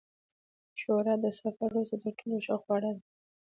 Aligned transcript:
ښوروا 0.79 1.15
د 1.23 1.25
سفر 1.39 1.69
وروسته 1.69 1.95
تر 2.03 2.11
ټولو 2.19 2.37
ښه 2.45 2.55
خواړه 2.63 2.89
ده. 2.95 3.03